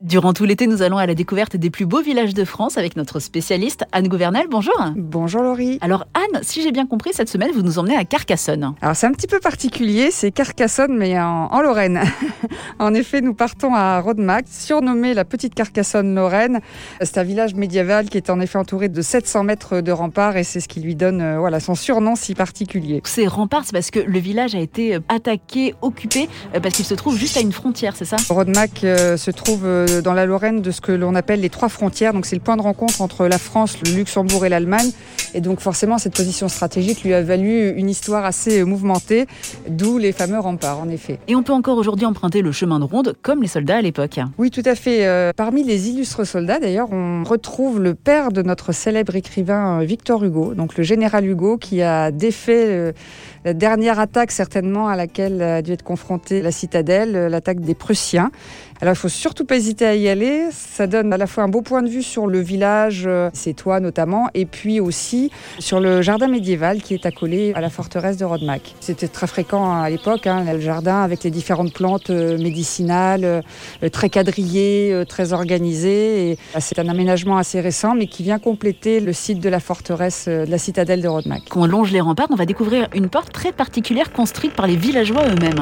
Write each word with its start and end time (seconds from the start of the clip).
Durant 0.00 0.32
tout 0.32 0.46
l'été, 0.46 0.66
nous 0.66 0.80
allons 0.80 0.96
à 0.96 1.04
la 1.04 1.14
découverte 1.14 1.58
des 1.58 1.68
plus 1.68 1.84
beaux 1.84 2.00
villages 2.00 2.32
de 2.32 2.46
France 2.46 2.78
avec 2.78 2.96
notre 2.96 3.20
spécialiste 3.20 3.84
Anne 3.92 4.08
Gouvernel. 4.08 4.46
Bonjour. 4.50 4.72
Bonjour 4.96 5.42
Laurie. 5.42 5.78
Alors 5.82 6.06
Anne, 6.14 6.40
si 6.40 6.62
j'ai 6.62 6.72
bien 6.72 6.86
compris, 6.86 7.10
cette 7.12 7.28
semaine, 7.28 7.50
vous 7.52 7.60
nous 7.60 7.78
emmenez 7.78 7.96
à 7.96 8.06
Carcassonne. 8.06 8.72
Alors 8.80 8.96
c'est 8.96 9.06
un 9.06 9.12
petit 9.12 9.26
peu 9.26 9.40
particulier, 9.40 10.10
c'est 10.10 10.30
Carcassonne 10.30 10.96
mais 10.96 11.20
en, 11.20 11.60
Lorraine. 11.60 12.00
en 12.78 12.94
effet, 12.94 13.20
nous 13.20 13.34
partons 13.34 13.74
à 13.74 14.00
Rodemack, 14.00 14.46
surnommé 14.48 15.12
la 15.12 15.26
petite 15.26 15.54
Carcassonne 15.54 16.14
lorraine. 16.14 16.60
C'est 17.02 17.18
un 17.18 17.22
village 17.22 17.54
médiéval 17.54 18.08
qui 18.08 18.16
est 18.16 18.30
en 18.30 18.40
effet 18.40 18.56
entouré 18.56 18.88
de 18.88 19.02
700 19.02 19.44
mètres 19.44 19.82
de 19.82 19.92
remparts 19.92 20.38
et 20.38 20.44
c'est 20.44 20.60
ce 20.60 20.68
qui 20.68 20.80
lui 20.80 20.94
donne 20.94 21.20
euh, 21.20 21.38
voilà, 21.38 21.60
son 21.60 21.74
surnom 21.74 22.16
si 22.16 22.34
particulier. 22.34 23.02
Ces 23.04 23.26
remparts, 23.26 23.64
c'est 23.66 23.74
parce 23.74 23.90
que 23.90 24.00
le 24.00 24.18
village 24.18 24.54
a 24.54 24.60
été 24.60 24.94
euh, 24.94 25.00
attaqué, 25.10 25.74
occupé, 25.82 26.30
euh, 26.54 26.60
parce 26.60 26.74
qu'il 26.74 26.86
se 26.86 26.94
trouve 26.94 27.18
juste 27.18 27.36
à 27.36 27.40
une 27.40 27.52
frontière, 27.52 27.96
c'est 27.96 28.06
ça? 28.06 28.16
Rodemack 28.30 28.78
se 28.80 29.30
trouve 29.30 29.66
dans 30.02 30.14
la 30.14 30.26
Lorraine 30.26 30.62
de 30.62 30.70
ce 30.70 30.80
que 30.80 30.92
l'on 30.92 31.14
appelle 31.14 31.40
les 31.40 31.50
trois 31.50 31.68
frontières. 31.68 32.12
Donc 32.12 32.26
c'est 32.26 32.36
le 32.36 32.42
point 32.42 32.56
de 32.56 32.62
rencontre 32.62 33.02
entre 33.02 33.26
la 33.26 33.38
France, 33.38 33.76
le 33.84 33.92
Luxembourg 33.92 34.46
et 34.46 34.48
l'Allemagne. 34.48 34.90
Et 35.34 35.40
donc 35.40 35.60
forcément, 35.60 35.98
cette 35.98 36.14
position 36.14 36.48
stratégique 36.48 37.02
lui 37.02 37.14
a 37.14 37.22
valu 37.22 37.70
une 37.76 37.88
histoire 37.88 38.24
assez 38.24 38.64
mouvementée, 38.64 39.26
d'où 39.68 39.98
les 39.98 40.12
fameux 40.12 40.38
remparts, 40.38 40.80
en 40.80 40.88
effet. 40.88 41.18
Et 41.28 41.36
on 41.36 41.42
peut 41.42 41.52
encore 41.52 41.78
aujourd'hui 41.78 42.06
emprunter 42.06 42.42
le 42.42 42.52
chemin 42.52 42.78
de 42.78 42.84
ronde 42.84 43.14
comme 43.22 43.42
les 43.42 43.48
soldats 43.48 43.76
à 43.76 43.82
l'époque. 43.82 44.20
Oui, 44.38 44.50
tout 44.50 44.62
à 44.64 44.74
fait. 44.74 45.06
Euh, 45.06 45.32
parmi 45.34 45.62
les 45.62 45.88
illustres 45.88 46.26
soldats, 46.26 46.58
d'ailleurs, 46.58 46.92
on 46.92 47.24
retrouve 47.24 47.80
le 47.80 47.94
père 47.94 48.32
de 48.32 48.42
notre 48.42 48.72
célèbre 48.72 49.16
écrivain 49.16 49.80
euh, 49.80 49.84
Victor 49.84 50.24
Hugo, 50.24 50.54
donc 50.54 50.76
le 50.76 50.82
général 50.82 51.26
Hugo, 51.26 51.56
qui 51.56 51.82
a 51.82 52.10
défait 52.10 52.66
euh, 52.66 52.92
la 53.44 53.54
dernière 53.54 53.98
attaque 53.98 54.32
certainement 54.32 54.88
à 54.88 54.96
laquelle 54.96 55.40
a 55.42 55.62
dû 55.62 55.72
être 55.72 55.82
confrontée 55.82 56.42
la 56.42 56.52
citadelle, 56.52 57.12
l'attaque 57.12 57.60
des 57.60 57.74
Prussiens. 57.74 58.30
Alors 58.80 58.94
il 58.94 58.98
faut 58.98 59.08
surtout 59.08 59.44
pas 59.44 59.56
hésiter 59.56 59.79
à 59.84 59.94
y 59.94 60.08
aller. 60.08 60.48
Ça 60.50 60.86
donne 60.86 61.12
à 61.12 61.16
la 61.16 61.26
fois 61.26 61.44
un 61.44 61.48
beau 61.48 61.62
point 61.62 61.82
de 61.82 61.88
vue 61.88 62.02
sur 62.02 62.26
le 62.26 62.40
village, 62.40 63.08
ses 63.32 63.54
toits 63.54 63.80
notamment, 63.80 64.28
et 64.34 64.46
puis 64.46 64.80
aussi 64.80 65.30
sur 65.58 65.80
le 65.80 66.02
jardin 66.02 66.28
médiéval 66.28 66.82
qui 66.82 66.94
est 66.94 67.06
accolé 67.06 67.52
à 67.54 67.60
la 67.60 67.70
forteresse 67.70 68.16
de 68.16 68.24
Rodemack. 68.24 68.74
C'était 68.80 69.08
très 69.08 69.26
fréquent 69.26 69.80
à 69.80 69.88
l'époque, 69.90 70.26
hein, 70.26 70.44
le 70.52 70.60
jardin 70.60 71.02
avec 71.02 71.24
les 71.24 71.30
différentes 71.30 71.72
plantes 71.72 72.10
médicinales, 72.10 73.42
très 73.92 74.10
quadrillées, 74.10 75.04
très 75.08 75.32
organisées. 75.32 76.38
Bah, 76.54 76.60
c'est 76.60 76.78
un 76.78 76.88
aménagement 76.88 77.36
assez 77.36 77.60
récent, 77.60 77.94
mais 77.94 78.06
qui 78.06 78.22
vient 78.22 78.38
compléter 78.38 79.00
le 79.00 79.12
site 79.12 79.40
de 79.40 79.48
la 79.48 79.60
forteresse 79.60 80.28
de 80.28 80.50
la 80.50 80.58
citadelle 80.58 81.02
de 81.02 81.08
Rodemack. 81.08 81.42
Quand 81.48 81.62
on 81.62 81.66
longe 81.66 81.92
les 81.92 82.00
remparts, 82.00 82.28
on 82.30 82.36
va 82.36 82.46
découvrir 82.46 82.88
une 82.94 83.08
porte 83.08 83.32
très 83.32 83.52
particulière 83.52 84.12
construite 84.12 84.52
par 84.52 84.66
les 84.66 84.76
villageois 84.76 85.22
eux-mêmes. 85.28 85.60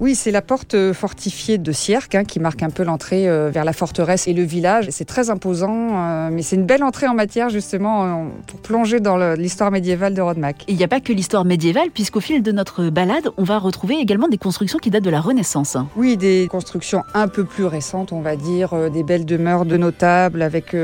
Oui, 0.00 0.16
c'est 0.16 0.32
la 0.32 0.42
porte 0.42 0.92
fortifiée 0.92 1.56
de 1.56 1.70
Sierck 1.70 2.14
hein, 2.14 2.24
qui 2.24 2.40
marque 2.40 2.62
un 2.62 2.70
peu 2.70 2.82
l'entrée 2.82 3.28
euh, 3.28 3.50
vers 3.50 3.64
la 3.64 3.72
forteresse 3.72 4.26
et 4.26 4.32
le 4.32 4.42
village. 4.42 4.88
C'est 4.90 5.04
très 5.04 5.30
imposant, 5.30 5.90
euh, 5.92 6.30
mais 6.32 6.42
c'est 6.42 6.56
une 6.56 6.66
belle 6.66 6.82
entrée 6.82 7.06
en 7.06 7.14
matière 7.14 7.48
justement 7.48 8.28
pour 8.46 8.60
plonger 8.60 8.98
dans 8.98 9.16
l'histoire 9.34 9.70
médiévale 9.70 10.14
de 10.14 10.20
Rodemack. 10.20 10.64
Il 10.66 10.76
n'y 10.76 10.84
a 10.84 10.88
pas 10.88 11.00
que 11.00 11.12
l'histoire 11.12 11.44
médiévale, 11.44 11.90
puisqu'au 11.94 12.20
fil 12.20 12.42
de 12.42 12.50
notre 12.50 12.90
balade, 12.90 13.28
on 13.36 13.44
va 13.44 13.58
retrouver 13.58 13.94
également 13.96 14.26
des 14.26 14.38
constructions 14.38 14.78
qui 14.78 14.90
datent 14.90 15.04
de 15.04 15.10
la 15.10 15.20
Renaissance. 15.20 15.76
Oui, 15.96 16.16
des 16.16 16.48
constructions 16.50 17.02
un 17.14 17.28
peu 17.28 17.44
plus 17.44 17.64
récentes, 17.64 18.12
on 18.12 18.20
va 18.20 18.34
dire, 18.34 18.72
euh, 18.72 18.88
des 18.88 19.04
belles 19.04 19.24
demeures 19.24 19.64
de 19.64 19.76
notables 19.76 20.42
avec 20.42 20.74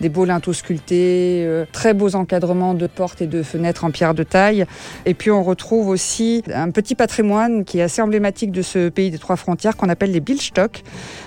des 0.00 0.08
beaux 0.08 0.24
linteaux 0.24 0.52
sculptés, 0.52 1.48
très 1.72 1.94
beaux 1.94 2.16
encadrements 2.16 2.74
de 2.74 2.86
portes 2.86 3.22
et 3.22 3.26
de 3.26 3.42
fenêtres 3.42 3.84
en 3.84 3.90
pierre 3.90 4.14
de 4.14 4.22
taille. 4.22 4.64
Et 5.04 5.14
puis 5.14 5.30
on 5.30 5.42
retrouve 5.42 5.88
aussi 5.88 6.42
un 6.52 6.70
petit 6.70 6.94
patrimoine 6.94 7.64
qui 7.64 7.78
est 7.78 7.82
assez 7.82 8.02
emblématique 8.02 8.50
de 8.56 8.62
ce 8.62 8.88
pays 8.88 9.10
des 9.10 9.18
trois 9.18 9.36
frontières 9.36 9.76
qu'on 9.76 9.88
appelle 9.88 10.10
les 10.10 10.20
Billstock, 10.20 10.82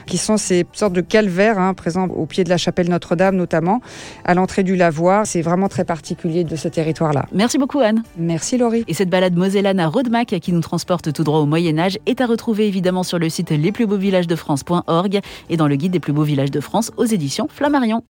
qui 0.05 0.17
sont 0.17 0.37
ces 0.37 0.65
sortes 0.73 0.93
de 0.93 1.01
calvaires 1.01 1.59
hein, 1.59 1.73
présents 1.73 2.07
au 2.07 2.25
pied 2.25 2.43
de 2.43 2.49
la 2.49 2.57
chapelle 2.57 2.89
Notre-Dame 2.89 3.35
notamment, 3.35 3.81
à 4.25 4.33
l'entrée 4.33 4.63
du 4.63 4.75
lavoir. 4.75 5.25
C'est 5.25 5.41
vraiment 5.41 5.69
très 5.69 5.85
particulier 5.85 6.43
de 6.43 6.55
ce 6.55 6.67
territoire-là. 6.67 7.25
Merci 7.31 7.57
beaucoup 7.57 7.79
Anne. 7.79 8.03
Merci 8.17 8.57
Laurie. 8.57 8.83
Et 8.87 8.93
cette 8.93 9.09
balade 9.09 9.35
mosellane 9.35 9.79
à 9.79 9.87
Rodemack 9.87 10.39
qui 10.41 10.51
nous 10.51 10.61
transporte 10.61 11.13
tout 11.13 11.23
droit 11.23 11.39
au 11.39 11.45
Moyen 11.45 11.77
Âge 11.77 11.99
est 12.05 12.19
à 12.21 12.25
retrouver 12.25 12.67
évidemment 12.67 13.03
sur 13.03 13.19
le 13.19 13.29
site 13.29 13.51
lesplusbeauxvillagesdefrance.org 13.51 15.19
et 15.49 15.57
dans 15.57 15.67
le 15.67 15.75
guide 15.75 15.91
des 15.91 15.99
plus 15.99 16.13
beaux 16.13 16.23
villages 16.23 16.51
de 16.51 16.59
France 16.59 16.91
aux 16.97 17.05
éditions 17.05 17.47
Flammarion. 17.49 18.03